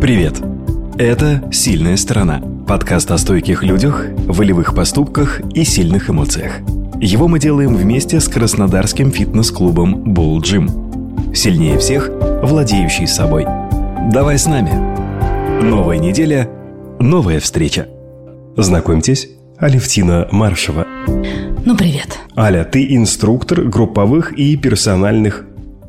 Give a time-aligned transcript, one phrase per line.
[0.00, 0.40] Привет!
[0.96, 6.60] Это «Сильная сторона»– подкаст о стойких людях, волевых поступках и сильных эмоциях.
[7.00, 11.34] Его мы делаем вместе с краснодарским фитнес-клубом Bull Gym.
[11.34, 12.10] Сильнее всех,
[12.44, 13.44] владеющий собой.
[14.12, 14.70] Давай с нами.
[15.64, 16.48] Новая неделя,
[17.00, 17.88] новая встреча.
[18.56, 19.28] Знакомьтесь,
[19.58, 20.86] Алевтина Маршева.
[21.64, 22.20] Ну, привет.
[22.36, 25.44] Аля, ты инструктор групповых и персональных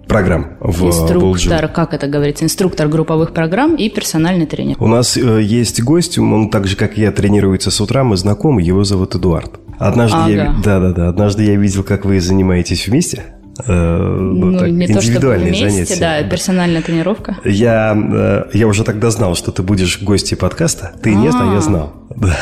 [0.09, 4.75] программ в Инструктор, как это говорится, инструктор групповых программ и персональный тренер.
[4.79, 8.61] У нас э, есть гость, он так же, как я, тренируется с утра, мы знакомы,
[8.61, 9.59] его зовут Эдуард.
[9.77, 10.29] Однажды ага.
[10.29, 13.23] я, да, да, да, однажды я видел, как вы занимаетесь вместе.
[13.67, 15.95] Э, ну, так, не то, чтобы вместе, занятия.
[15.99, 17.37] да, персональная тренировка.
[17.43, 20.91] Я, э, я уже тогда знал, что ты будешь гостьей подкаста.
[21.01, 21.93] Ты не знал, я знал.
[22.15, 22.35] Да.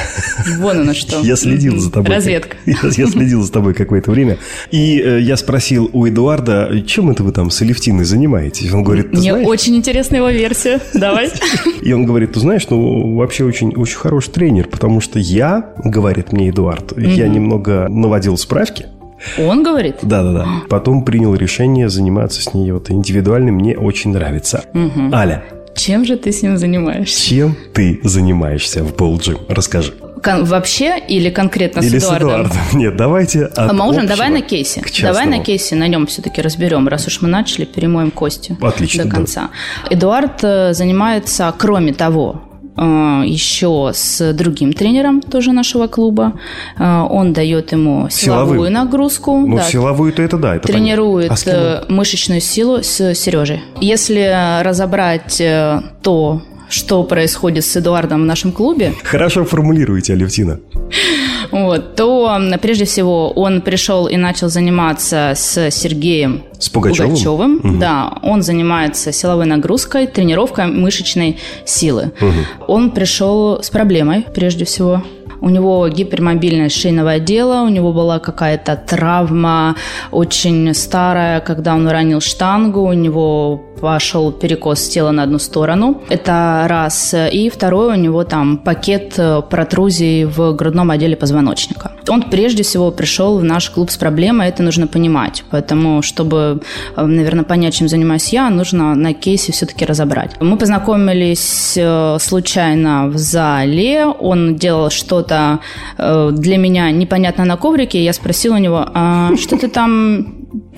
[0.60, 1.20] Вон оно что.
[1.22, 2.16] Я следил за тобой.
[2.16, 2.58] Разведка.
[2.66, 4.38] Я, я следил за тобой какое-то время.
[4.72, 8.72] И э, я спросил у Эдуарда, чем это вы там с Алевтиной занимаетесь?
[8.74, 9.48] Он говорит, ты Мне знаешь?
[9.48, 10.80] очень интересная его версия.
[10.94, 11.30] Давай.
[11.82, 16.32] И он говорит, ты знаешь, ну, вообще очень, очень хороший тренер, потому что я, говорит
[16.32, 18.86] мне Эдуард, я немного наводил справки,
[19.38, 19.98] он говорит?
[20.02, 20.46] Да, да, да.
[20.70, 23.52] Потом принял решение заниматься с ней вот индивидуально.
[23.52, 24.64] Мне очень нравится.
[24.74, 25.14] Угу.
[25.14, 25.44] Аля.
[25.76, 27.30] Чем же ты с ним занимаешься?
[27.30, 29.38] Чем ты занимаешься в Болджим?
[29.48, 29.94] Расскажи.
[30.24, 32.30] Кон- вообще или конкретно или с Эдуардом?
[32.30, 32.58] С Эдуардом.
[32.80, 34.84] Нет, давайте от а Можем, давай на кейсе.
[35.02, 39.10] Давай на кейсе на нем все-таки разберем, раз уж мы начали, перемоем кости Отлично, до
[39.12, 39.50] конца.
[39.84, 39.96] Да.
[39.96, 42.42] Эдуард э, занимается, кроме того,
[42.78, 46.34] еще с другим тренером тоже нашего клуба.
[46.78, 48.74] Э, он дает ему силовую Силовым.
[48.74, 49.38] нагрузку.
[49.38, 49.64] Ну, да.
[49.64, 53.62] силовую-то это да, это Тренирует а э, мышечную силу с Сережей.
[53.82, 55.42] Если разобрать
[56.02, 58.94] то, что происходит с Эдуардом в нашем клубе.
[59.04, 60.60] Хорошо формулируете, Алевтина.
[61.52, 67.12] Вот, то прежде всего он пришел и начал заниматься с Сергеем с Пугачевым.
[67.12, 67.56] Пугачевым.
[67.64, 67.78] Угу.
[67.80, 72.12] Да, он занимается силовой нагрузкой, тренировкой мышечной силы.
[72.20, 72.74] Угу.
[72.74, 75.04] Он пришел с проблемой, прежде всего.
[75.40, 79.76] У него гипермобильность шейного отдела, у него была какая-то травма
[80.12, 86.02] очень старая, когда он ранил штангу, у него пошел перекос тела на одну сторону.
[86.10, 87.14] Это раз.
[87.14, 91.92] И второе, у него там пакет э, протрузий в грудном отделе позвоночника.
[92.10, 95.44] Он прежде всего пришел в наш клуб с проблемой, это нужно понимать.
[95.52, 96.62] Поэтому, чтобы,
[96.96, 100.36] э, наверное, понять, чем занимаюсь я, нужно на кейсе все-таки разобрать.
[100.40, 104.06] Мы познакомились э, случайно в зале.
[104.06, 105.60] Он делал что-то
[105.98, 108.04] для меня непонятно на коврике.
[108.04, 110.37] Я спросила у него, а что ты там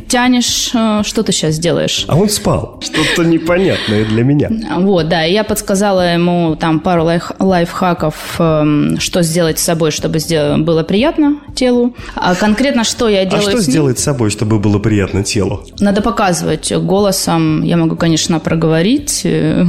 [0.09, 2.05] тянешь, э, что ты сейчас делаешь?
[2.07, 2.81] А он спал.
[2.81, 4.49] Что-то непонятное для меня.
[4.79, 5.23] Вот, да.
[5.23, 10.19] Я подсказала ему там пару лайф лайфхаков, эм, что сделать с собой, чтобы
[10.57, 11.95] было приятно телу.
[12.15, 15.63] А конкретно что я делаю А что сделать с собой, чтобы было приятно телу?
[15.79, 17.63] Надо показывать голосом.
[17.63, 19.63] Я могу, конечно, проговорить, э,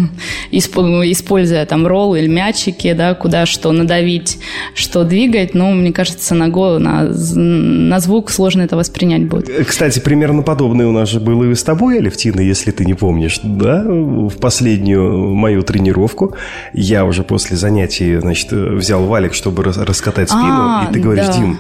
[0.50, 4.38] используя там ролл или мячики, да, куда что надавить,
[4.74, 5.54] что двигать.
[5.54, 9.66] Но мне кажется, на, на, на звук сложно это воспринять будет.
[9.66, 12.94] Кстати, пример примерно подобное у нас же было и с тобой, Алевтина, если ты не
[12.94, 13.82] помнишь, да?
[13.84, 16.36] В последнюю мою тренировку
[16.72, 21.32] я уже после занятий, значит, взял валик, чтобы раскатать спину, а, и ты говоришь, да.
[21.36, 21.58] Дим,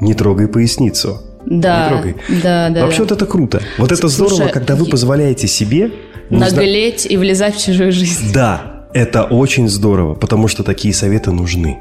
[0.00, 1.20] не трогай поясницу.
[1.44, 2.16] Да, не трогай.
[2.42, 2.82] да, да.
[2.84, 3.04] Вообще да.
[3.04, 3.60] вот это круто.
[3.76, 5.90] Вот это Слушай, здорово, когда вы позволяете себе...
[6.30, 7.10] Наглеть зна...
[7.10, 8.32] и влезать в чужую жизнь.
[8.32, 11.78] Да, это очень здорово, потому что такие советы нужны.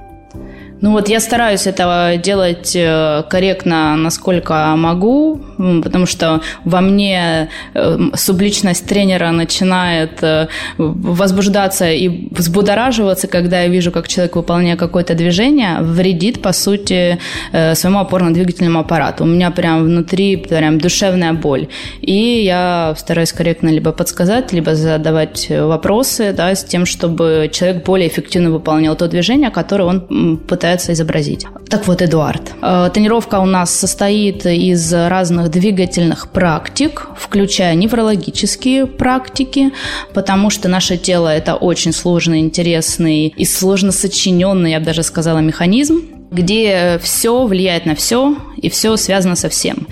[0.82, 7.98] Ну вот я стараюсь это делать э, корректно, насколько могу, потому что во мне э,
[8.16, 15.78] субличность тренера начинает э, возбуждаться и взбудораживаться, когда я вижу, как человек, выполняя какое-то движение,
[15.82, 17.20] вредит, по сути,
[17.52, 19.24] своему опорно-двигательному аппарату.
[19.24, 21.68] У меня прям внутри прям душевная боль.
[22.02, 28.08] И я стараюсь корректно либо подсказать, либо задавать вопросы да, с тем, чтобы человек более
[28.08, 31.46] эффективно выполнял то движение, которое он пытается пытается изобразить.
[31.70, 32.42] Так вот, Эдуард.
[32.62, 39.72] Э, тренировка у нас состоит из разных двигательных практик, включая неврологические практики,
[40.14, 45.40] потому что наше тело– это очень сложный, интересный и сложно сочиненный, я бы даже сказала,
[45.40, 49.88] механизм, где все влияет на все, и все связано со всем.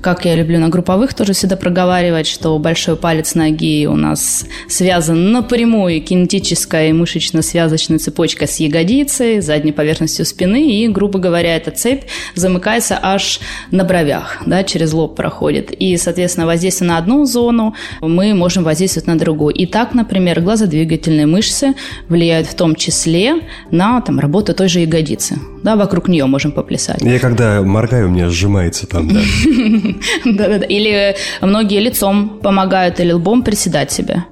[0.00, 5.32] Как я люблю на групповых тоже всегда проговаривать, что большой палец ноги у нас связан
[5.32, 12.04] напрямую кинетической мышечно-связочной цепочкой с ягодицей, задней поверхностью спины, и, грубо говоря, эта цепь
[12.34, 15.70] замыкается аж на бровях, да, через лоб проходит.
[15.72, 19.54] И, соответственно, воздействие на одну зону мы можем воздействовать на другую.
[19.54, 21.74] И так, например, глазодвигательные мышцы
[22.08, 25.38] влияют в том числе на там, работу той же ягодицы.
[25.62, 27.02] Да, вокруг нее можем поплясать.
[27.02, 29.20] Я когда моргаю, у меня сжимается там, да.
[30.24, 30.66] Да-да-да.
[30.66, 34.24] Или многие лицом помогают, или лбом приседать себе.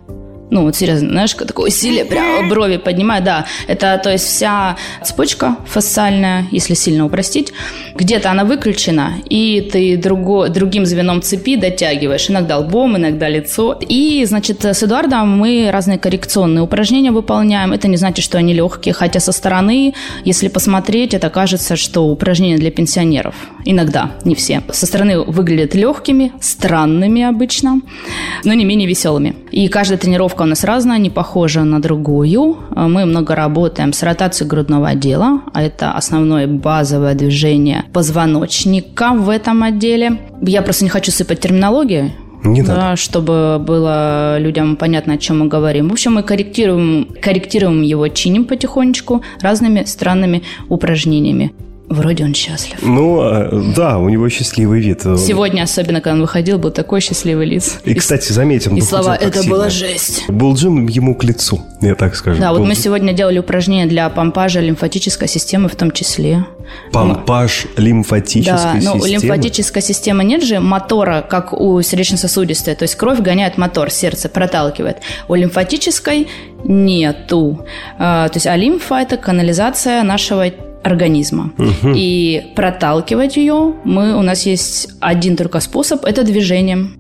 [0.51, 3.47] Ну, вот серьезно, знаешь, такое усилие, прямо брови поднимаю, да.
[3.67, 7.53] Это, то есть, вся цепочка фасциальная, если сильно упростить,
[7.95, 13.79] где-то она выключена, и ты друго, другим звеном цепи дотягиваешь, иногда лбом, иногда лицо.
[13.89, 17.73] И, значит, с Эдуардом мы разные коррекционные упражнения выполняем.
[17.73, 19.95] Это не значит, что они легкие, хотя со стороны,
[20.25, 23.35] если посмотреть, это кажется, что упражнения для пенсионеров.
[23.65, 24.63] Иногда, не все.
[24.71, 27.81] Со стороны выглядят легкими, странными обычно,
[28.45, 29.35] но не менее веселыми.
[29.51, 32.57] И каждая тренировка у нас разная, не похожа на другую.
[32.75, 39.63] Мы много работаем с ротацией грудного отдела, а это основное базовое движение позвоночника в этом
[39.63, 40.21] отделе.
[40.43, 42.13] Я просто не хочу сыпать терминологию,
[42.45, 42.97] не да, надо.
[42.97, 45.89] чтобы было людям понятно, о чем мы говорим.
[45.89, 51.53] В общем, мы корректируем, корректируем его, чиним потихонечку разными странными упражнениями.
[51.89, 52.79] Вроде он счастлив.
[52.83, 55.03] Ну, а, да, у него счастливый вид.
[55.03, 57.79] Сегодня, особенно, когда он выходил, был такой счастливый лиц.
[57.85, 59.55] И, кстати, заметим, И слова «это сильно.
[59.57, 60.25] была жесть».
[60.29, 62.41] Булджим ему к лицу, я так скажу.
[62.41, 66.45] Да, вот мы сегодня делали упражнения для помпажа лимфатической системы в том числе.
[66.91, 69.09] Помпаж лимфатической Да, ну, системы.
[69.09, 72.75] лимфатической системы нет же мотора, как у сердечно-сосудистой.
[72.75, 74.97] То есть кровь гоняет мотор, сердце проталкивает.
[75.29, 76.27] У лимфатической
[76.65, 77.65] нету.
[77.99, 80.51] А, то есть, а лимфа– это канализация нашего
[80.87, 81.51] организма.
[81.85, 86.91] И проталкивать ее мы, у нас есть один только способ– это движением.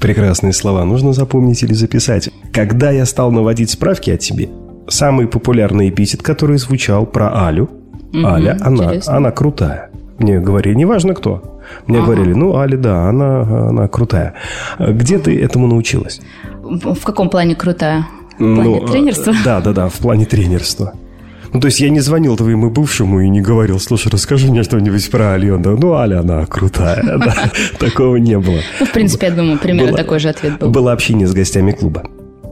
[0.00, 0.84] Прекрасные слова.
[0.84, 2.30] Нужно запомнить или записать.
[2.52, 4.48] Когда я стал наводить справки о тебе,
[4.88, 7.68] самый популярный эпитет, который звучал про Алю.
[8.12, 9.16] Мгм, Аля, она, интересно.
[9.16, 9.90] она крутая.
[10.18, 11.60] Мне говорили, неважно кто.
[11.86, 12.06] Мне Ага.
[12.06, 14.34] говорили, ну, Аля, да, она, она крутая.
[14.78, 16.20] Где ты этому научилась?
[16.62, 18.06] В каком плане крутая?
[18.34, 19.34] В плане Ну, тренерства?
[19.44, 20.92] Да, да, да, в плане тренерства.
[21.52, 25.10] Ну, то есть я не звонил твоему бывшему и не говорил, слушай, расскажи мне что-нибудь
[25.10, 27.20] про да, ну, Аля, она крутая.
[27.78, 28.58] Такого не было.
[28.78, 30.70] Ну, в принципе, я думаю, примерно такой же ответ был.
[30.70, 32.04] Было общение с гостями клуба.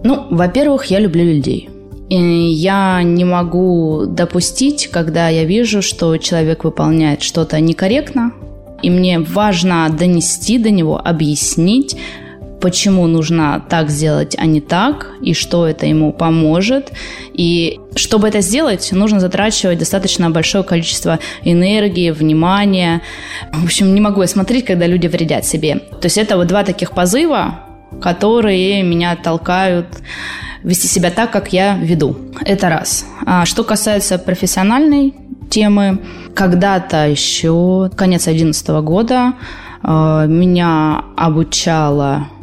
[0.05, 1.69] Ну, во-первых, я люблю людей.
[2.09, 8.33] И я не могу допустить, когда я вижу, что человек выполняет что-то некорректно,
[8.83, 11.97] и мне важно донести до него, объяснить,
[12.61, 16.93] почему нужно так сделать, а не так, и что это ему поможет.
[17.33, 23.03] И чтобы это сделать, нужно затрачивать достаточно большое количество энергии, внимания.
[23.53, 25.77] В общем, не могу я смотреть, когда люди вредят себе.
[25.77, 27.61] То есть это вот два таких позыва,
[28.01, 29.87] которые меня толкают
[30.63, 32.17] вести себя так, как я веду.
[32.45, 33.07] Это раз.
[33.25, 35.15] А что касается профессиональной
[35.51, 36.01] темы,
[36.35, 39.35] когда-то еще, конец 2011 года,
[39.83, 42.38] э, меня обучала обу-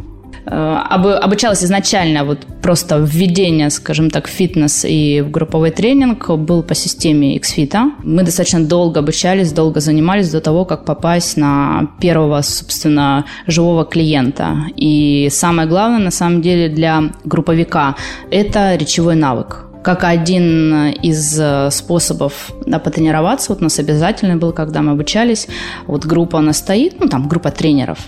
[0.45, 6.75] обучалась изначально вот просто введение, скажем так, в фитнес и в групповой тренинг был по
[6.75, 7.91] системе XFIT.
[8.03, 14.55] Мы достаточно долго обучались, долго занимались до того, как попасть на первого, собственно, живого клиента.
[14.75, 17.95] И самое главное, на самом деле, для групповика–
[18.31, 23.51] это речевой навык как один из э, способов да, потренироваться.
[23.51, 25.47] Вот у нас обязательный был, когда мы обучались.
[25.85, 27.99] Вот группа у нас стоит, ну там группа тренеров,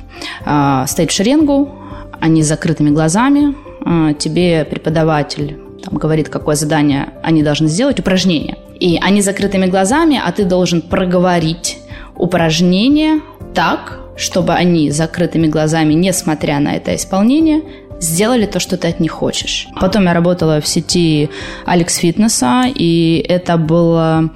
[0.44, 1.70] а, стоит в шеренгу,
[2.20, 3.56] они с закрытыми глазами,
[3.86, 8.58] а, тебе преподаватель там, говорит, какое задание они должны сделать, упражнение.
[8.80, 11.80] И они с закрытыми глазами, а ты должен проговорить
[12.16, 13.22] упражнение
[13.54, 17.62] так, чтобы они с закрытыми глазами, несмотря на это исполнение,
[18.00, 19.68] сделали то, что ты от них хочешь.
[19.80, 21.30] Потом я работала в сети
[21.66, 24.32] Алекс Фитнеса, и это было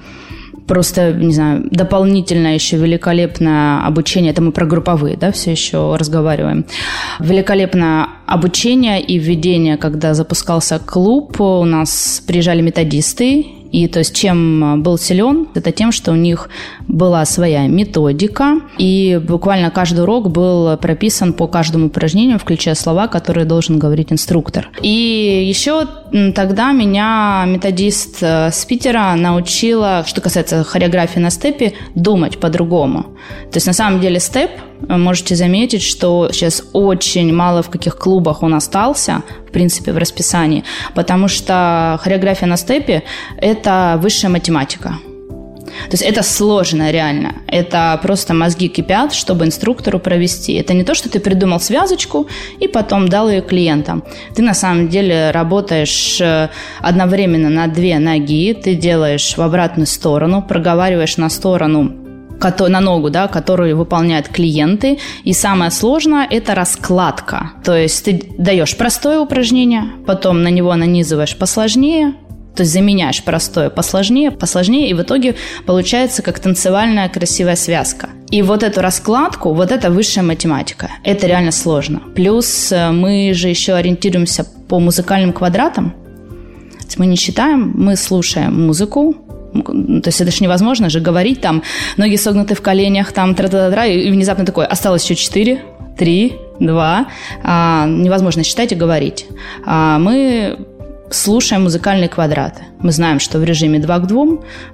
[0.66, 4.32] просто, не знаю, дополнительное еще великолепное обучение.
[4.32, 6.64] Это мы про групповые, да, все еще разговариваем.
[7.18, 14.82] Великолепное обучение и введение, когда запускался клуб, у нас приезжали методисты, и то есть чем
[14.82, 16.48] был силен, это тем, что у них
[16.88, 23.46] была своя методика, и буквально каждый урок был прописан по каждому упражнению, включая слова, которые
[23.46, 24.70] должен говорить инструктор.
[24.82, 25.86] И еще
[26.34, 33.04] тогда меня методист э, с Питера научила, что касается хореографии на степе, думать по-другому.
[33.50, 34.50] То есть на самом деле степ
[34.88, 39.22] э, можете заметить, что сейчас очень мало в каких клубах он остался,
[39.52, 43.02] в принципе, в расписании, потому что хореография на степе–
[43.36, 44.94] это высшая математика.
[45.90, 47.34] То есть это сложно реально.
[47.46, 50.54] Это просто мозги кипят, чтобы инструктору провести.
[50.54, 52.28] Это не то, что ты придумал связочку
[52.60, 54.02] и потом дал ее клиентам.
[54.34, 56.48] Ты на самом деле работаешь э,
[56.80, 62.01] одновременно на две ноги, ты делаешь в обратную сторону, проговариваешь на сторону
[62.68, 64.98] на ногу, да, которую выполняют клиенты.
[65.24, 67.52] И самое сложное– это раскладка.
[67.64, 72.14] То есть ты даешь простое упражнение, потом на него нанизываешь посложнее,
[72.54, 75.34] То есть заменяешь простое посложнее, посложнее, и в итоге
[75.64, 78.08] получается как танцевальная красивая связка.
[78.30, 80.90] И вот эту раскладку, вот это высшая математика.
[81.04, 82.00] Это реально сложно.
[82.14, 85.94] Плюс э, мы же еще ориентируемся по музыкальным квадратам.
[86.98, 89.14] Мы не считаем, мы слушаем музыку,
[89.52, 91.62] то есть это же невозможно же говорить там,
[91.96, 95.62] ноги согнуты в коленях, там тра тра тра и внезапно такое, осталось еще четыре,
[95.96, 97.06] три, два.
[97.42, 99.26] А, невозможно считать и говорить.
[99.64, 100.58] А, мы
[101.12, 102.62] слушаем музыкальные квадраты.
[102.80, 104.26] Мы знаем, что в режиме 2 к 2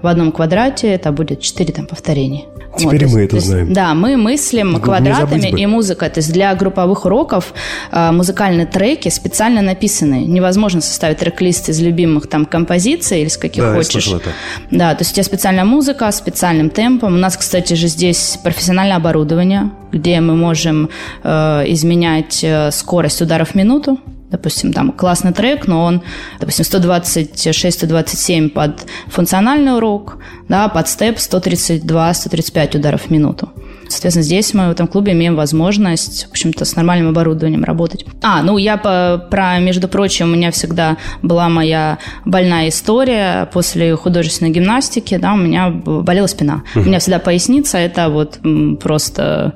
[0.03, 2.45] в одном квадрате это будет 4 там, повторения.
[2.77, 3.73] Теперь вот, мы есть, это знаем.
[3.73, 6.11] Да, мы мыслим не квадратами и музыкой.
[6.11, 7.53] То есть для групповых уроков
[7.91, 10.25] э, музыкальные треки специально написаны.
[10.27, 14.07] Невозможно составить трек-лист из любимых там композиций или с каких да, хочешь.
[14.07, 14.31] Я это.
[14.71, 17.15] Да, то есть у тебя специальная музыка, специальным темпом.
[17.15, 20.91] У нас, кстати же, здесь профессиональное оборудование, где мы можем
[21.25, 23.99] э, изменять э, скорость ударов в минуту
[24.31, 26.03] допустим, там классный трек, но он,
[26.41, 30.19] допустим, 126-127 под функциональный урок,
[30.49, 33.51] да, под степ 132-135 ударов в минуту.
[33.89, 38.05] Соответственно, здесь мы в этом клубе имеем возможность, в общем-то, с нормальным оборудованием работать.
[38.23, 43.97] А, ну я по, про, между прочим, у меня всегда была моя больная история после
[43.97, 46.63] художественной гимнастики, да, у меня болела спина.
[46.75, 48.39] У меня всегда поясница, это вот
[48.81, 49.55] просто,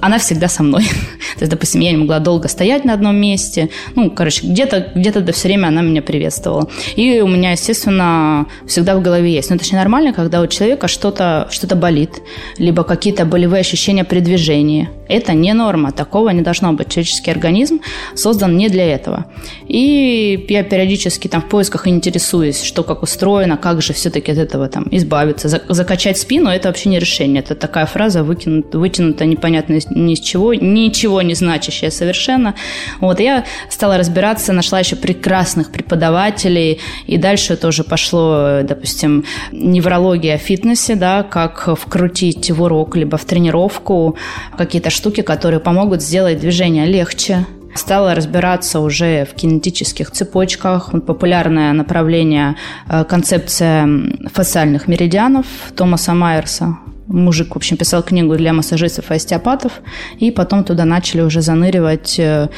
[0.00, 0.84] она всегда со мной.
[1.36, 5.12] То есть, допустим, я не могла долго стоять на одном месте, ну, короче, где-то где
[5.12, 6.68] то все время она меня приветствовала.
[6.96, 9.50] И у меня, естественно, всегда в голове есть.
[9.50, 12.10] Но это же нормально, когда у человека что-то что болит,
[12.58, 14.88] либо какие-то болевые болевые ощущения при движении.
[15.08, 16.88] Это не норма, такого не должно быть.
[16.88, 17.80] Человеческий организм
[18.14, 19.24] создан не для этого.
[19.66, 24.68] И я периодически там в поисках интересуюсь, что как устроено, как же все-таки от этого
[24.68, 25.48] там избавиться.
[25.48, 27.42] Закачать спину– это вообще не решение.
[27.42, 32.54] Это такая фраза, выкинута, вытянута непонятно ни с чего, ничего не значащая совершенно.
[33.00, 40.38] Вот, я стала разбираться, нашла еще прекрасных преподавателей, и дальше тоже пошло, допустим, неврология о
[40.38, 44.16] фитнесе, да, как вкрутить в урок, либо в тренировку тренировку,
[44.56, 50.90] какие-то штуки, которые помогут сделать движение легче, Стала разбираться уже в кинетических цепочках.
[51.06, 52.56] Популярное направление
[52.88, 53.86] э, концепция
[54.32, 56.78] фасциальных меридианов Томаса Майерса.
[57.06, 59.72] Мужик, в общем, писал книгу для массажистов и остеопатов,
[60.18, 62.48] и потом туда начали уже заныривать э,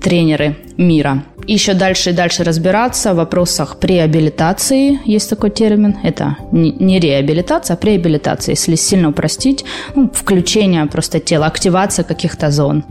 [0.00, 1.22] фитнес-тренеры мира.
[1.46, 5.96] Еще дальше и дальше разбираться в вопросах преабилитации, есть такой термин.
[6.02, 9.64] Это не реабилитация, а преабилитация, если сильно упростить.
[9.94, 12.84] Ну, включение просто тела, активация каких-то зон.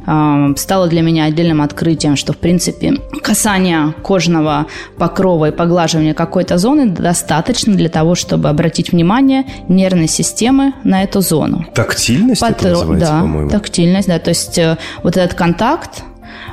[0.58, 4.66] Стало для меня отдельным открытием, что, в принципе, касание кожного
[4.98, 11.22] покрова и поглаживание какой-то зоны достаточно для того, чтобы обратить внимание нервной системы на эту
[11.22, 11.66] зону.
[11.74, 12.68] Тактильность Патр...
[12.68, 13.50] это называется, да, по-моему?
[13.50, 14.20] тактильность, да.
[14.20, 16.04] То есть э, вот этот контакт,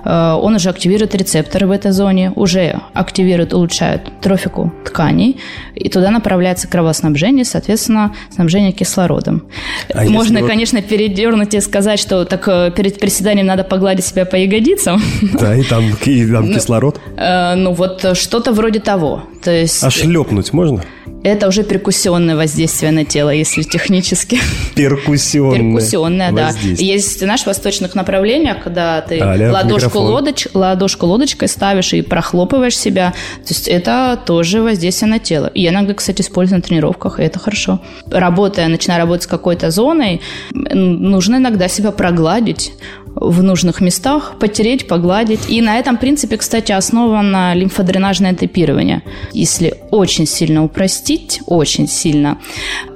[0.07, 5.41] он уже активирует рецепторы в этой зоне, уже активирует, улучшает трофику тканей,
[5.75, 9.45] и туда направляется кровоснабжение, соответственно, снабжение кислородом.
[9.93, 10.49] А Можно, вот...
[10.49, 15.03] конечно, передернуть и сказать, что так э, перед приседанием надо погладить себя по ягодицам.
[15.41, 17.01] Да, и там, и там ну, кислород?
[17.17, 19.25] Э, ну, вот что-то вроде того.
[19.43, 19.83] То есть...
[19.83, 20.83] А шлепнуть можно?
[21.27, 24.39] Это уже перкуссионное воздействие на тело, если технически.
[24.77, 25.59] Перкуссионное.
[25.59, 26.53] Перкуссионное, да.
[26.63, 32.79] Есть, знаешь, в восточных направлениях, когда ты Аля, ладошку, лодоч, ладошку лодочкой ставишь и прохлопываешь
[32.79, 33.13] себя.
[33.45, 35.49] То есть это тоже воздействие на тело.
[35.49, 37.81] И я иногда, кстати, использую на тренировках, и это хорошо.
[38.09, 40.21] Работая, начиная работать с какой-то зоной,
[40.53, 42.73] нужно иногда себя прогладить
[43.17, 45.49] в нужных местах, потереть, погладить.
[45.49, 49.03] И на этом принципе, кстати, основано лимфодренажное типирование.
[49.33, 52.39] Если очень сильно упростить, очень сильно,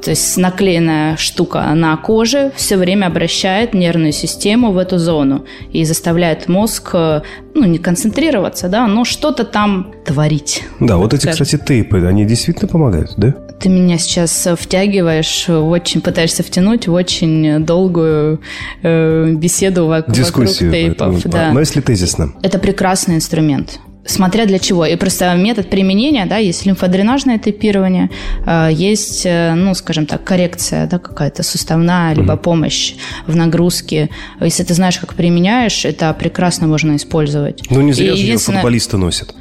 [0.03, 5.85] то есть наклеенная штука на коже все время обращает нервную систему в эту зону и
[5.85, 10.63] заставляет мозг ну, не концентрироваться, да, но что-то там творить.
[10.81, 13.35] Да, вот эти, кстати, тейпы, они действительно помогают, да?
[13.61, 18.41] Ты меня сейчас втягиваешь, очень пытаешься втянуть в очень долгую
[18.83, 21.13] э, беседу вокруг, Дискуссию, вокруг тейпов.
[21.15, 21.53] Поэтому, да.
[21.53, 22.33] Но если тезисно.
[22.43, 24.87] Это прекрасный инструмент смотря для чего.
[24.87, 28.11] И просто метод применения, да, есть лимфодренажное тейпирование,
[28.47, 32.43] э, есть, э, ну, скажем так, коррекция, да, какая-то суставная, либо угу.
[32.43, 32.95] помощь
[33.27, 34.11] в нагрузке.
[34.41, 37.63] Если ты знаешь, как применяешь, это прекрасно можно использовать.
[37.71, 38.59] Ну, не зря же единственное...
[38.59, 39.35] футболисты носят.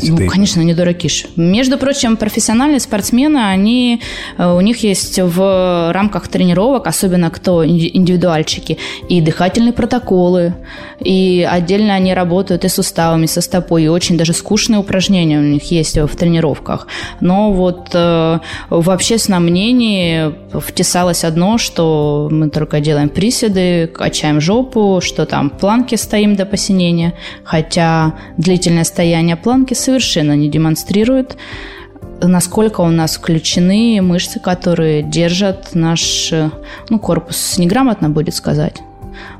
[0.00, 1.24] Ну, конечно, не дураки ж.
[1.36, 4.00] Между прочим, профессиональные спортсмены, они,
[4.38, 10.54] э, у них есть в рамках тренировок, особенно кто индивидуальчики, и дыхательные протоколы,
[11.00, 15.42] и отдельно они работают и с суставами, со стопой, и очень даже скучные упражнения у
[15.42, 16.86] них есть в тренировках.
[17.20, 18.38] Но вот э,
[18.70, 25.94] в общественном мнении втесалось одно, что мы только делаем приседы, качаем жопу, что там планки
[25.96, 31.36] стоим до посинения, хотя длительное стояние планки совершенно не демонстрирует
[32.24, 36.32] насколько у нас включены мышцы, которые держат наш
[36.88, 38.80] ну, корпус, неграмотно будет сказать.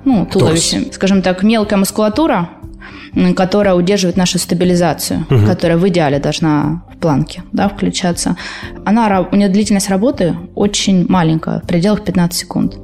[0.04, 0.80] Ну, туловище.
[0.80, 0.94] Торс.
[0.96, 2.50] Скажем так, мелкая мускулатура,
[3.36, 5.46] которая удерживает нашу стабилизацию, угу.
[5.46, 8.36] которая в идеале должна в планке да, включаться.
[8.84, 12.76] Она, у нее длительность работы очень маленькая, в пределах 15 секунд.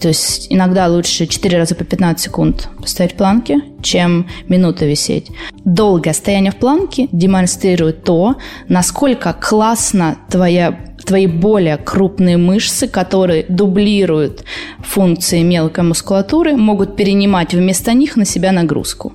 [0.00, 5.30] То есть иногда лучше 4 раза по 15 секунд стоять в планке, чем минуту висеть.
[5.64, 8.36] Долгое стояние в планке демонстрирует то,
[8.68, 14.44] насколько классно твоя твои более крупные мышцы, которые дублируют
[14.80, 19.14] функции мелкой мускулатуры, могут перенимать вместо них на себя нагрузку.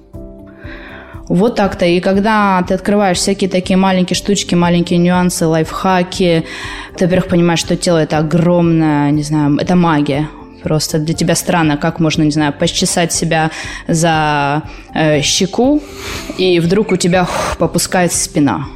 [1.29, 1.85] Вот так-то.
[1.85, 6.45] И когда ты открываешь всякие такие маленькие штучки, маленькие нюансы, лайфхаки,
[6.97, 10.27] ты, во-первых, понимаешь, что тело это огромное, не знаю, это магия.
[10.63, 13.51] Просто для тебя странно, как можно, не знаю, почесать себя
[13.87, 14.63] за
[14.93, 15.81] э, щеку,
[16.37, 18.67] и вдруг у тебя фух, попускается спина.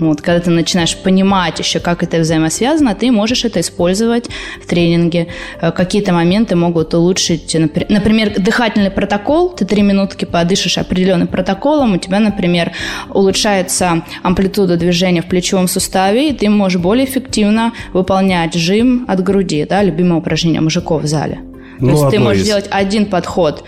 [0.00, 4.28] Вот, когда ты начинаешь понимать еще, как это взаимосвязано, ты можешь это использовать
[4.62, 5.28] в тренинге.
[5.60, 7.56] Э, какие-то моменты могут улучшить,
[7.88, 9.50] например, дыхательный протокол.
[9.50, 12.72] Ты три минутки подышишь определенным протоколом, у тебя, например,
[13.12, 19.66] улучшается амплитуда движения в плечевом суставе, и ты можешь более эффективно выполнять жим от груди,
[19.68, 21.40] да, любимое упражнение мужиков в зале.
[21.80, 22.44] Ну, То есть ты можешь из...
[22.44, 23.64] сделать один подход,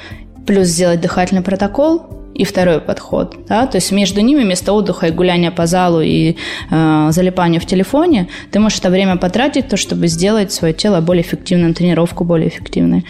[0.46, 3.36] плюс сделать дыхательный протокол, и второй подход.
[3.48, 3.66] Да?
[3.66, 6.36] То есть между ними вместо отдыха и гуляния по залу и
[6.70, 11.22] э, залипания в телефоне ты можешь это время потратить, то, чтобы сделать свое тело более
[11.22, 13.04] эффективным, тренировку более эффективной.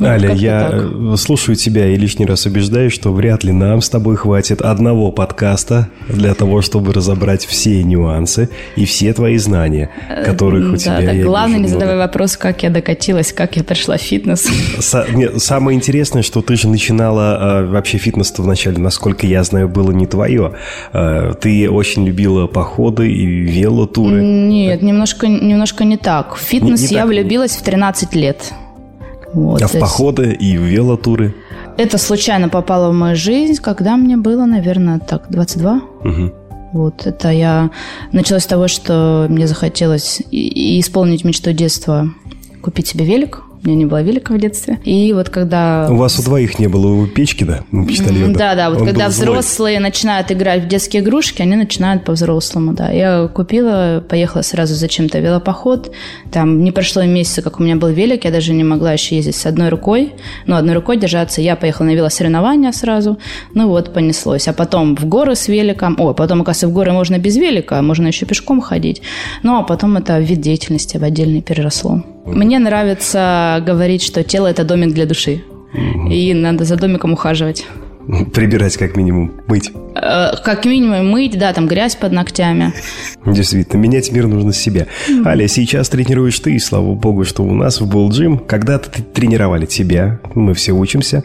[0.00, 0.82] Ну, Аля, я так.
[0.82, 5.12] Э, слушаю тебя и лишний раз убеждаюсь, что вряд ли нам с тобой хватит одного
[5.12, 10.78] подкаста для того, чтобы разобрать все нюансы и все твои знания, э, которых у да,
[10.78, 14.48] тебя да, Главное, не задавай вопрос, как я докатилась, как я пришла в фитнес.
[15.12, 19.90] Нет, самое интересное, что ты же начинала э, вообще фитнес вначале, насколько я знаю, было
[19.90, 20.54] не твое.
[20.94, 24.22] Э, ты очень любила походы и велотуры.
[24.22, 26.36] Нет, немножко, немножко не так.
[26.36, 27.10] В фитнес не, не я так.
[27.10, 28.54] влюбилась в 13 лет.
[29.32, 31.34] Вот, а в походы и в велотуры?
[31.76, 35.80] Это случайно попало в мою жизнь, когда мне было, наверное, так, 22.
[36.04, 36.32] Угу.
[36.72, 37.70] Вот, это я...
[38.12, 42.08] Началось с того, что мне захотелось исполнить мечту детства,
[42.60, 43.42] купить себе велик.
[43.62, 44.78] У меня не было велика в детстве.
[44.84, 45.86] И вот когда...
[45.90, 47.60] У вас у двоих не было у печки, да?
[47.70, 48.38] У пистолета.
[48.38, 48.70] Да, да.
[48.70, 49.82] Вот Он когда взрослые злой.
[49.82, 52.90] начинают играть в детские игрушки, они начинают по-взрослому, да.
[52.90, 55.92] Я купила, поехала сразу зачем-то велопоход.
[56.32, 59.36] Там не прошло месяца, как у меня был велик, я даже не могла еще ездить
[59.36, 60.14] с одной рукой.
[60.46, 61.42] Ну, одной рукой держаться.
[61.42, 63.18] Я поехала на велосоревнования сразу.
[63.52, 64.48] Ну вот, понеслось.
[64.48, 65.96] А потом в горы с великом.
[65.98, 69.02] О, потом, оказывается, в горы можно без велика, можно еще пешком ходить.
[69.42, 72.02] Ну, а потом это вид деятельности в отдельный переросло.
[72.26, 75.42] Мне нравится говорить, что тело– это домик для души.
[76.10, 77.66] И надо за домиком ухаживать.
[78.34, 79.70] Прибирать как минимум, мыть.
[79.94, 82.72] Э, как минимум мыть, да, там грязь под ногтями.
[83.26, 84.86] Действительно, менять мир нужно с себя.
[85.24, 90.20] Аля, сейчас тренируешь ты, и слава богу, что у нас в Булджим когда-то тренировали тебя.
[90.34, 91.24] Мы все учимся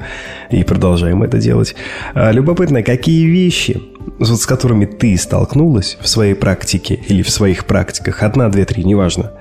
[0.51, 1.75] и продолжаем это делать.
[2.13, 3.81] А, любопытно, какие вещи
[4.19, 8.83] вот с которыми ты столкнулась в своей практике или в своих практиках, одна, две, три,
[8.83, 9.31] неважно,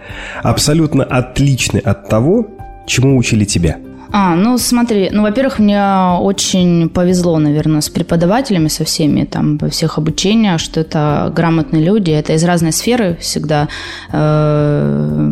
[0.42, 2.48] абсолютно отличны от того,
[2.86, 3.78] чему учили тебя?
[4.16, 5.82] А, ну смотри, ну, во-первых, мне
[6.20, 12.12] очень повезло, наверное, с преподавателями, со всеми, там, во всех обучениях, что это грамотные люди,
[12.12, 13.66] это из разной сферы всегда.
[14.12, 15.28] Э,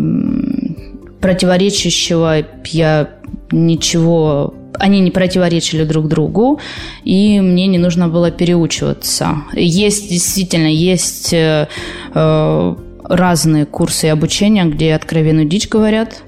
[1.20, 3.08] противоречащего я
[3.52, 6.58] ничего они не противоречили друг другу,
[7.04, 9.44] и мне не нужно было переучиваться.
[9.52, 11.68] Есть, действительно, есть э,
[12.14, 16.24] э, разные курсы обучения, где откровенную дичь говорят.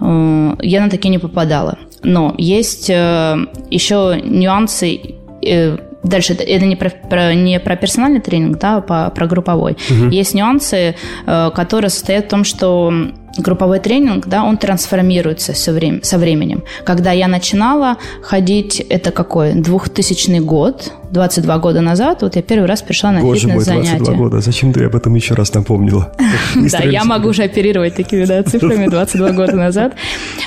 [0.00, 1.76] Э, я на такие не попадала.
[2.02, 3.36] Но есть э,
[3.70, 5.00] еще нюансы
[5.42, 9.76] э, Дальше это, не, про, про, не про персональный тренинг, да, а про групповой.
[9.90, 10.10] Угу.
[10.10, 10.94] Есть нюансы,
[11.26, 12.92] э, которые состоят в том, что
[13.36, 16.62] групповой тренинг, да, он трансформируется все время, со временем.
[16.84, 19.54] Когда я начинала ходить, это какой?
[19.54, 23.96] 2000 год, 22 года назад, вот я первый раз пришла на фитнес-занятия.
[23.98, 26.12] 22 года, зачем ты об этом еще раз напомнила?
[26.54, 29.94] Да, я могу уже оперировать такими цифрами 22 года назад.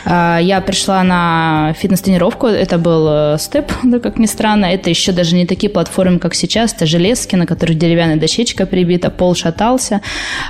[0.06, 5.12] А, я пришла на фитнес-тренировку, это был э, степ, да, как ни странно, это еще
[5.12, 10.02] даже не такие платформы, как сейчас, это железки, на которых деревянная дощечка прибита, пол шатался.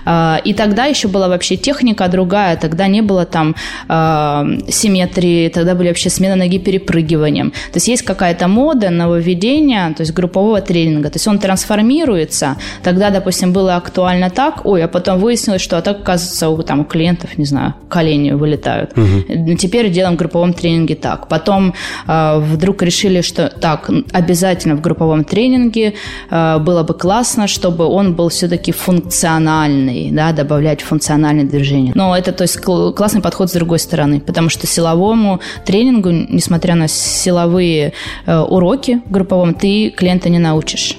[0.05, 3.55] А, и тогда еще была вообще техника другая, тогда не было там
[3.87, 7.51] а, симметрии, тогда были вообще смена ноги перепрыгиванием.
[7.51, 11.09] То есть есть какая-то мода, нововведение, то есть группового тренинга.
[11.09, 12.57] То есть он трансформируется.
[12.81, 16.79] Тогда, допустим, было актуально так, ой, а потом выяснилось, что а так, оказывается, у, там,
[16.79, 18.97] у клиентов, не знаю, колени вылетают.
[18.97, 19.57] Угу.
[19.57, 21.27] Теперь делаем в групповом тренинге так.
[21.27, 21.75] Потом
[22.07, 25.93] э, вдруг решили, что так, обязательно в групповом тренинге
[26.31, 31.91] э, было бы классно, чтобы он был все-таки функциональный, да, добавлять функциональные движения.
[31.93, 36.87] Но это, то есть, классный подход с другой стороны, потому что силовому тренингу, несмотря на
[36.87, 37.93] силовые
[38.25, 40.97] э, уроки в групповом, ты клиента не научишь.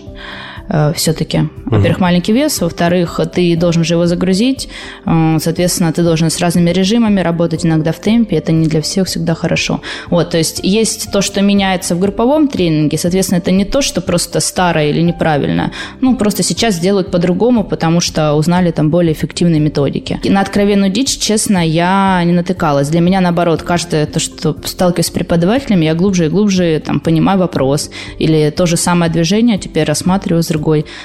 [0.68, 1.48] Э, все-таки.
[1.66, 4.68] Во-первых, маленький вес, во-вторых, ты должен же его загрузить,
[5.06, 9.06] э, соответственно, ты должен с разными режимами работать иногда в темпе, это не для всех
[9.06, 9.80] всегда хорошо.
[10.10, 14.00] Вот, то есть есть то, что меняется в групповом тренинге, соответственно, это не то, что
[14.00, 19.60] просто старое или неправильно, ну, просто сейчас делают по-другому, потому что узнали там более эффективные
[19.60, 20.20] методики.
[20.22, 22.88] И на откровенную дичь, честно, я не натыкалась.
[22.88, 27.38] Для меня, наоборот, каждое то, что сталкиваюсь с преподавателями, я глубже и глубже там понимаю
[27.38, 27.90] вопрос.
[28.18, 30.61] Или то же самое движение теперь рассматриваю с другой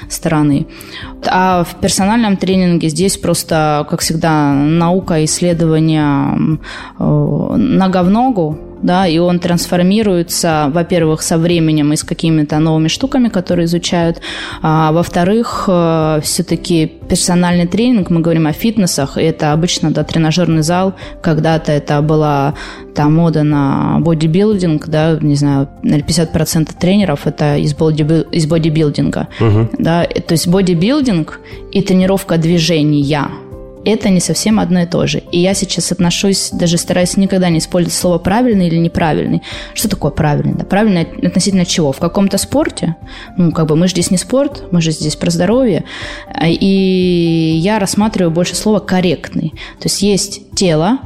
[0.10, 0.68] стороны.
[1.26, 6.60] А в персональном тренинге здесь просто, как всегда, наука, исследования
[7.00, 7.04] э,
[7.58, 13.30] нога в ногу, да, и он трансформируется, во-первых, со временем и с какими-то новыми штуками,
[13.30, 14.22] которые изучают,
[14.62, 20.62] а во-вторых, э, все-таки персональный тренинг, мы говорим о фитнесах, и это обычно, да, тренажерный
[20.62, 22.54] зал, когда-то это была
[22.96, 29.70] там мода на бодибилдинг, да, не знаю, 50% тренеров это из, боди, из бодибилдинга, угу.
[29.78, 31.40] да, то есть бодибилдинг
[31.72, 33.28] и тренировка движения–
[33.90, 35.20] это не совсем одно и то же.
[35.32, 39.42] И я сейчас отношусь, даже стараюсь никогда не использовать слово правильный или неправильный.
[39.74, 40.56] Что такое правильный?
[40.56, 41.92] Да, правильный относительно чего?
[41.92, 42.96] В каком-то спорте?
[43.38, 45.86] Ну, как бы мы же здесь не спорт, мы же здесь про здоровье.
[46.46, 49.50] И я рассматриваю больше слова корректный.
[49.80, 51.00] То есть есть тело,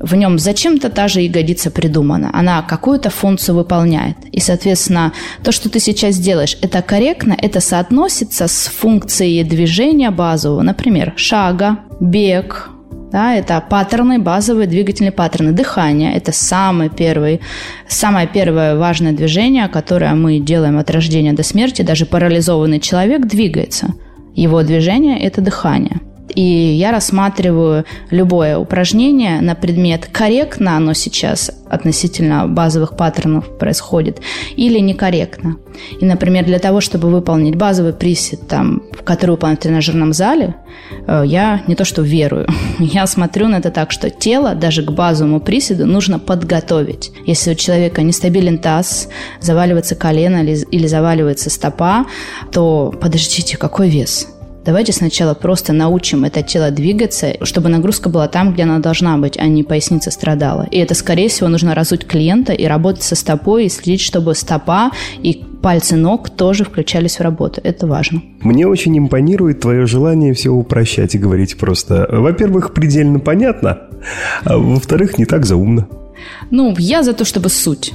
[0.00, 2.30] в нем зачем-то та же ягодица придумана.
[2.32, 4.16] Она какую-то функцию выполняет.
[4.32, 10.62] И, соответственно, то, что ты сейчас делаешь, это корректно, это соотносится с функцией движения базового,
[10.62, 12.70] например, шага, бег,
[13.12, 15.52] да, это паттерны, базовые двигательные паттерны.
[15.52, 17.40] Дыхание– это самый первый,
[17.88, 21.82] самое первое важное движение, которое мы делаем от рождения до смерти.
[21.82, 23.94] Даже парализованный человек двигается.
[24.34, 26.00] Его движение– это дыхание.
[26.34, 34.20] И я рассматриваю любое упражнение на предмет, корректно оно сейчас относительно базовых паттернов происходит
[34.56, 35.56] или некорректно.
[36.00, 40.54] И, например, для того, чтобы выполнить базовый присед, там, который выполнен в тренажерном зале,
[41.06, 44.90] э, я не то что верую, я смотрю на это так, что тело даже к
[44.90, 47.12] базовому приседу нужно подготовить.
[47.26, 49.08] Если у человека нестабилен таз,
[49.40, 52.06] заваливается колено или, или заваливается стопа,
[52.52, 54.28] то подождите, какой вес?
[54.66, 59.38] Давайте сначала просто научим это тело двигаться, чтобы нагрузка была там, где она должна быть,
[59.38, 60.66] а не поясница страдала.
[60.72, 64.90] И это, скорее всего, нужно разуть клиента и работать со стопой, и следить, чтобы стопа
[65.22, 67.60] и пальцы ног тоже включались в работу.
[67.62, 68.22] Это важно.
[68.40, 72.08] Мне очень импонирует твое желание все упрощать и говорить просто.
[72.10, 73.82] Во-первых, предельно понятно,
[74.42, 75.86] а во-вторых, не так заумно.
[76.50, 77.94] Ну, я за то, чтобы суть.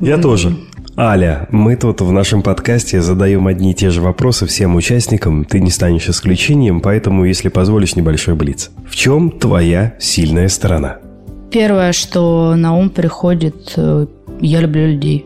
[0.00, 0.56] Я тоже.
[0.96, 5.58] Аля, мы тут в нашем подкасте задаем одни и те же вопросы всем участникам, ты
[5.58, 8.70] не станешь исключением, поэтому, если позволишь, небольшой блиц.
[8.86, 10.98] В чем твоя сильная сторона?
[11.50, 14.06] Первое, что на ум приходит, э,
[14.40, 15.24] я люблю людей.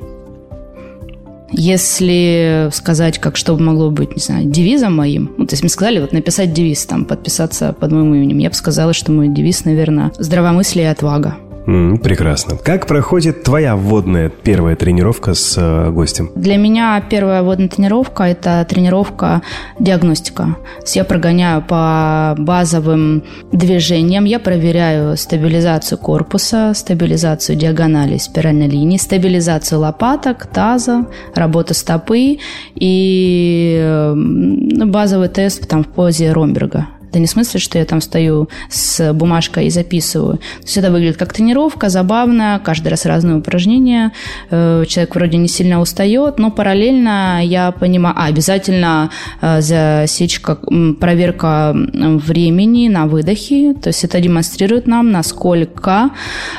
[1.50, 5.70] Если сказать, как что бы могло быть, не знаю, девизом моим, ну, то есть мне
[5.70, 9.64] сказали вот написать девиз, там, подписаться под моим именем, я бы сказала, что мой девиз,
[9.64, 11.36] наверное, здравомыслие и отвага.
[11.66, 12.56] Mm, прекрасно.
[12.56, 16.30] Как проходит твоя вводная первая тренировка с э, гостем?
[16.36, 19.42] Для меня первая вводная тренировка– это тренировка
[19.80, 20.56] диагностика.
[20.94, 30.46] Я прогоняю по базовым движениям, я проверяю стабилизацию корпуса, стабилизацию диагонали спиральной линии, стабилизацию лопаток,
[30.46, 32.38] таза, работу стопы
[32.74, 36.86] и базовый тест там, в позе Ромберга.
[37.10, 40.36] Это не в смысле, что я там стою с бумажкой и записываю.
[40.36, 44.12] То есть это выглядит как тренировка, забавно, каждый раз разные упражнения.
[44.50, 48.14] Э, человек вроде не сильно устает, но параллельно я понимаю...
[48.18, 50.58] А, обязательно э, засечка,
[51.00, 53.74] проверка времени на выдохе.
[53.74, 56.10] То есть это демонстрирует нам, насколько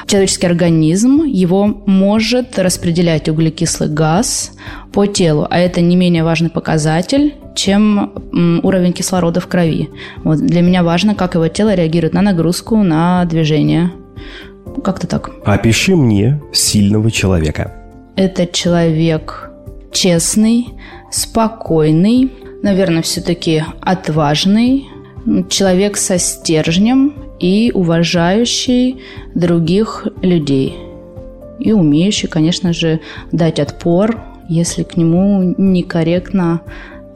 [0.07, 4.51] человеческий организм его может распределять углекислый газ
[4.91, 5.47] по телу.
[5.49, 8.11] А это не менее важный показатель, чем
[8.63, 9.89] уровень кислорода в крови.
[10.23, 13.91] Вот для меня важно, как его тело реагирует на нагрузку, на движение.
[14.83, 15.31] Как-то так.
[15.43, 17.73] Опиши мне сильного человека.
[18.15, 19.49] Это человек
[19.91, 20.67] честный,
[21.11, 24.85] спокойный, наверное, все-таки отважный,
[25.49, 29.01] человек со стержнем и уважающий
[29.33, 30.77] других людей.
[31.59, 32.99] И умеющий, конечно же,
[33.31, 36.61] дать отпор если к нему некорректно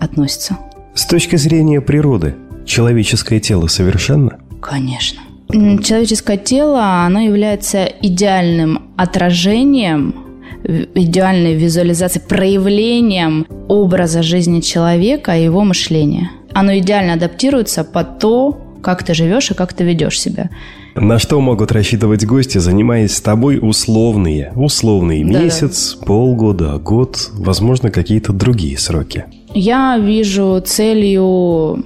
[0.01, 0.57] относятся.
[0.93, 2.35] С точки зрения природы,
[2.65, 4.39] человеческое тело совершенно?
[4.61, 5.21] Конечно.
[5.49, 10.15] Человеческое тело, оно является идеальным отражением
[10.63, 16.31] идеальной визуализацией, проявлением образа жизни человека и его мышления.
[16.53, 20.49] Оно идеально адаптируется под то, как ты живешь и как ты ведешь себя.
[20.95, 27.91] На что могут рассчитывать гости, занимаясь с тобой условные, условный да, месяц, полгода, год, возможно,
[27.91, 29.25] какие-то другие сроки?
[29.53, 31.83] Я вижу целью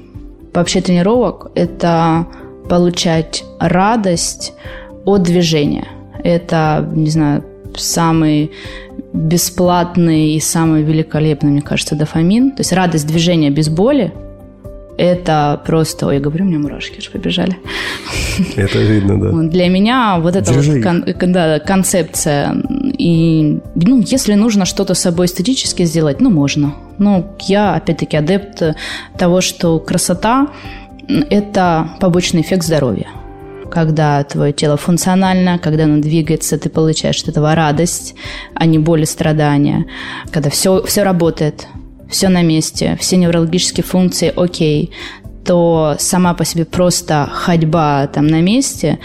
[0.53, 2.27] вообще тренировок– это
[2.69, 4.53] получать радость
[5.05, 5.87] от движения.
[6.23, 7.43] Это, не знаю,
[7.75, 8.51] самый
[9.13, 12.51] бесплатный и самый великолепный, мне кажется, дофамин.
[12.51, 14.13] То есть радость движения без боли–
[14.97, 16.07] это просто...
[16.07, 17.57] Ой, я говорю, у меня мурашки же побежали.
[18.55, 19.31] Это видно, да.
[19.49, 22.55] Для меня вот эта вот кон, да, концепция.
[22.97, 26.75] И, ну, если нужно что-то с собой эстетически сделать, ну, можно.
[26.97, 28.63] Ну, я, опять-таки, адепт
[29.17, 30.47] того, что красота–
[31.07, 33.07] это побочный эффект здоровья
[33.71, 38.15] когда твое тело функционально, когда оно двигается, ты получаешь от этого радость,
[38.53, 39.85] а не боль и страдания.
[40.31, 41.67] Когда все, все работает,
[42.09, 44.91] все на месте, все неврологические функции окей,
[45.43, 48.99] то сама по себе просто ходьба там на месте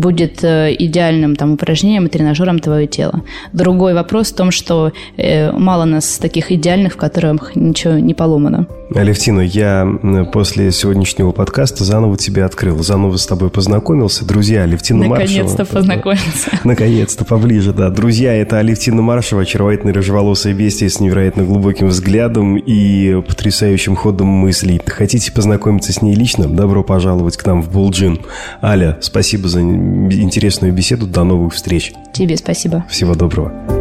[0.00, 3.22] будет э, идеальным там упражнением и тренажером твоего тела.
[3.52, 8.66] Другой вопрос в том, что э, мало нас таких идеальных, в которых ничего не поломано.
[8.94, 9.86] Алевтина, я
[10.32, 14.26] после сегодняшнего подкаста заново тебя открыл, заново с тобой познакомился.
[14.26, 15.42] Друзья, Алевтина Маршева.
[15.44, 16.50] Наконец-то познакомился.
[16.64, 17.90] Наконец-то, поближе, да.
[17.90, 24.80] Друзья, это Алевтина Маршева, очаровательная рыжеволосая бестия с невероятно глубоким взглядом и потрясающим ходом мыслей.
[24.84, 26.48] Хотите познакомиться с ней лично?
[26.48, 28.18] Добро пожаловать к нам в Булджин.
[28.60, 29.62] Аля, спасибо за
[30.10, 31.06] интересную беседу.
[31.06, 31.92] До новых встреч.
[32.12, 32.84] Тебе спасибо.
[32.88, 33.79] Всего доброго.